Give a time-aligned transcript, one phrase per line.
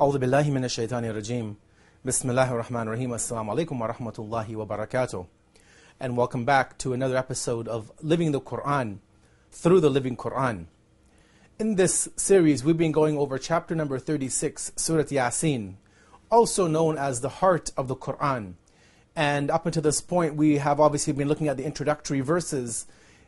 [0.00, 1.56] أعوذ بالله من الشيطان الرجيم
[2.04, 5.26] بسم الله الرحمن الرحيم السلام عليكم ورحمة الله وبركاته
[6.00, 8.98] and welcome back to another episode of Living the Quran
[9.50, 10.66] through the Living Quran.
[11.58, 15.74] In this series, we've been going over chapter number 36, Surah Yasin,
[16.30, 18.54] also known as the heart of the Quran.
[19.16, 22.86] And up until this point, we have obviously been looking at the introductory verses,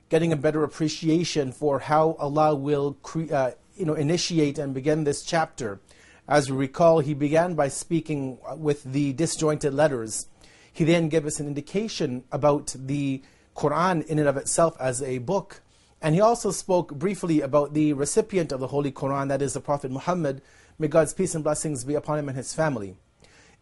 [0.09, 5.03] getting a better appreciation for how Allah will cre- uh, you know, initiate and begin
[5.03, 5.81] this chapter.
[6.28, 10.28] As we recall, He began by speaking with the disjointed letters.
[10.72, 13.22] He then gave us an indication about the
[13.56, 15.62] Quran in and of itself as a book.
[16.02, 19.62] And he also spoke briefly about the recipient of the Holy Quran, that is the
[19.62, 20.42] Prophet Muhammad.
[20.78, 22.98] May God's peace and blessings be upon him and his family.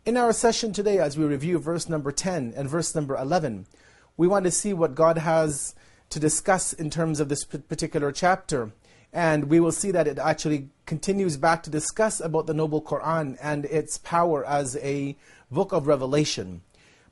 [0.06, 3.68] In our session today, as we review verse number 10 and verse number 11,
[4.18, 5.76] we want to see what God has
[6.10, 8.72] to discuss in terms of this particular chapter.
[9.14, 13.38] And we will see that it actually continues back to discuss about the Noble Quran
[13.42, 15.16] and its power as a
[15.52, 16.64] book of revelation.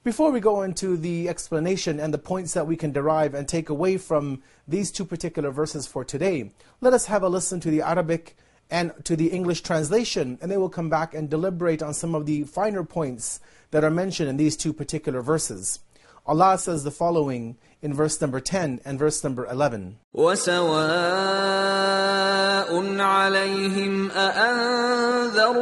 [0.04, 3.70] Before we go into the explanation and the points that we can derive and take
[3.70, 7.84] away from these two particular verses for today, let us have a listen to the
[7.84, 8.36] Arabic
[8.72, 12.26] and to the English translation, and then we'll come back and deliberate on some of
[12.26, 15.82] the finer points that are mentioned in these two particular verses.
[16.27, 19.97] Allah says the following in verse number 10 and verse number 11.
[20.15, 20.67] وسواء
[23.01, 25.55] عليهم أأنذرتهم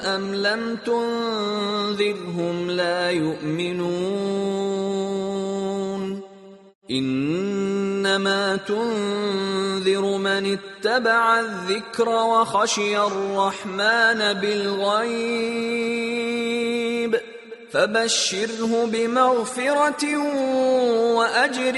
[0.00, 4.62] أم لم تنذرهم لا يؤمنون
[6.90, 16.02] إنما تنذر من اتبع الذكر وخشي الرحمن بالغيب
[17.72, 20.16] فبشره بمغفرة
[21.16, 21.76] وأجر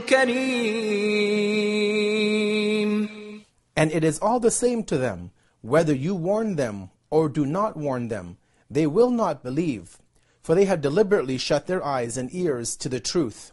[0.00, 1.54] كريم
[3.76, 7.76] And it is all the same to them, whether you warn them or do not
[7.76, 8.36] warn them,
[8.70, 9.98] they will not believe,
[10.42, 13.52] for they have deliberately shut their eyes and ears to the truth.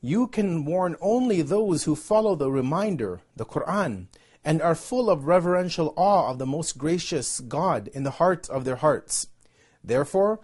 [0.00, 4.06] You can warn only those who follow the reminder, the Quran,
[4.44, 8.64] and are full of reverential awe of the most gracious God in the heart of
[8.64, 9.28] their hearts.
[9.83, 10.39] Therefore,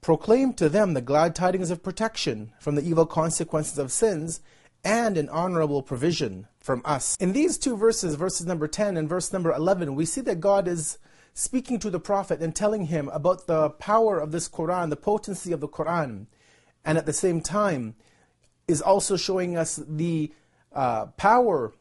[0.00, 4.40] proclaim to them the glad tidings of protection from the evil consequences of sins
[4.84, 7.16] and an honorable provision from us.
[7.20, 10.66] In these two verses, verses number 10 and verse number 11, we see that God
[10.66, 10.98] is
[11.34, 15.52] speaking to the Prophet and telling him about the power of this Quran, the potency
[15.52, 16.26] of the Quran,
[16.84, 17.94] and at the same time
[18.66, 20.32] is also showing us the
[20.72, 21.72] uh, power,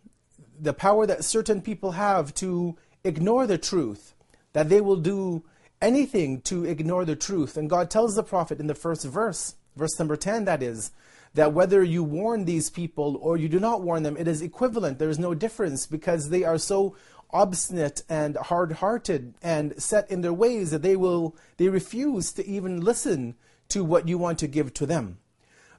[0.60, 4.14] the power that certain people have to ignore the truth,
[4.54, 5.44] that they will do
[5.82, 7.58] anything to ignore the truth.
[7.58, 10.92] And God tells the Prophet in the first verse, verse number 10, that is,
[11.34, 15.00] that whether you warn these people or you do not warn them, it is equivalent.
[15.00, 16.96] There is no difference because they are so
[17.32, 22.82] obstinate and hard-hearted and set in their ways that they will they refuse to even
[22.82, 23.36] listen
[23.68, 25.20] to what you want to give to them.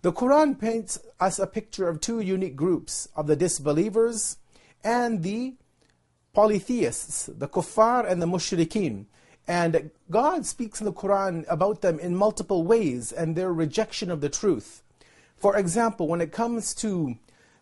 [0.03, 4.39] The Quran paints us a picture of two unique groups of the disbelievers
[4.85, 5.55] and the
[6.33, 9.07] polytheists, the kuffar and the mushrikeen.
[9.47, 14.21] And God speaks in the Quran about them in multiple ways and their rejection of
[14.21, 14.83] the truth.
[15.37, 17.17] For example, when it comes to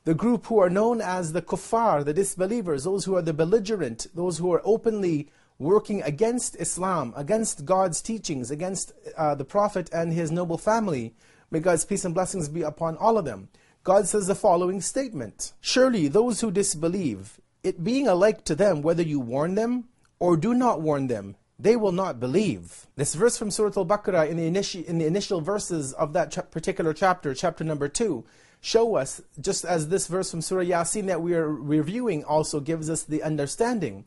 [0.05, 4.07] the group who are known as the kuffar, the disbelievers, those who are the belligerent,
[4.15, 5.29] those who are openly
[5.59, 11.15] working against Islam, against God's teachings, against uh, the Prophet and his noble family,
[11.51, 13.49] may God's peace and blessings be upon all of them.
[13.85, 19.03] God says the following statement Surely those who disbelieve, it being alike to them whether
[19.03, 19.89] you warn them
[20.19, 22.87] or do not warn them, they will not believe.
[22.97, 26.51] This verse from Surah Al-Baqarah in the, initi- in the initial verses of that ch-
[26.51, 28.25] particular chapter, chapter number 2,
[28.61, 32.89] show us, just as this verse from Surah Yasin that we are reviewing also gives
[32.89, 34.05] us the understanding,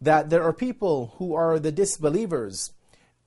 [0.00, 2.72] that there are people who are the disbelievers,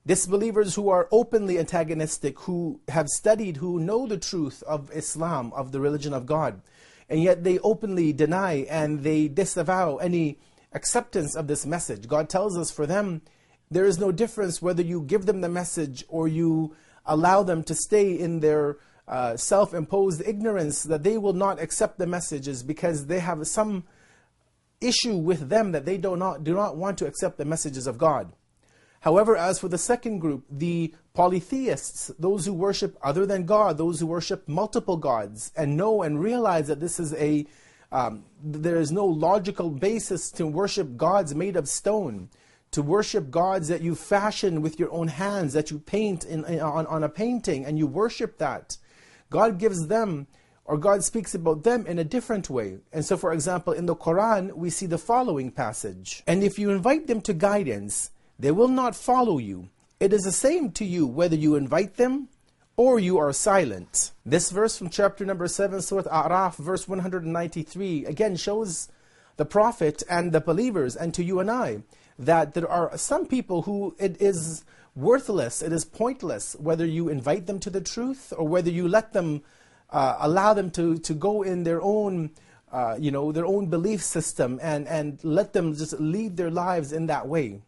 [0.08, 5.72] disbelievers who are openly antagonistic, who have studied, who know the truth of Islam, of
[5.72, 6.62] the religion of God,
[7.10, 10.40] and yet they openly deny and they disavow any
[10.74, 12.08] acceptance of this message.
[12.08, 13.22] God tells us for them,
[13.70, 16.76] there is no difference whether you give them the message or you
[17.06, 18.78] allow them to stay in their
[19.08, 23.86] uh, self imposed ignorance, that they will not accept the messages because they have some
[24.82, 27.98] issue with them that they do not, do not want to accept the messages of
[27.98, 28.34] God.
[29.02, 34.00] However, as for the second group, the polytheists, those who worship other than God, those
[34.00, 37.46] who worship multiple gods, and know and realize that this is a
[37.90, 42.30] um, there is no logical basis to worship gods made of stone
[42.72, 46.86] to worship gods that you fashion with your own hands, that you paint in, on,
[46.88, 48.78] on a painting, and you worship that.
[49.30, 50.28] God gives them
[50.68, 52.80] or God speaks about them in a different way.
[52.92, 56.70] And so, for example, in the Quran, we see the following passage And if you
[56.70, 59.70] invite them to guidance, they will not follow you.
[60.00, 62.28] It is the same to you whether you invite them
[62.76, 64.12] or you are silent.
[64.26, 68.90] This verse from chapter number 7, Surah A'raf, verse 193, again shows
[69.38, 71.84] the Prophet and the believers, and to you and I,
[72.20, 77.46] that there are some people who it is worthless, it is pointless, whether you invite
[77.46, 79.44] them to the truth or whether you let them,
[79.92, 82.32] uh, allow them to, to go in their own,
[82.72, 86.92] uh, you know, their own belief system and, and let them just lead their lives
[86.92, 87.62] in that way.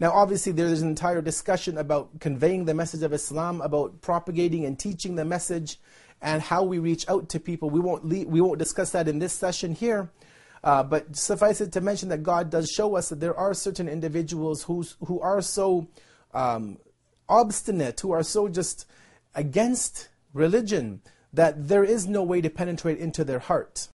[0.00, 4.76] Now, obviously, there's an entire discussion about conveying the message of Islam, about propagating and
[4.76, 5.78] teaching the message,
[6.20, 7.70] and how we reach out to people.
[7.70, 10.10] We won't, we won't discuss that in this session here.
[10.64, 13.88] Uh, but suffice it to mention that God does show us that there are certain
[13.88, 15.88] individuals who's, who are so
[16.34, 16.78] um,
[17.28, 18.86] obstinate, who are so just
[19.34, 21.00] against religion,
[21.32, 23.88] that there is no way to penetrate into their heart.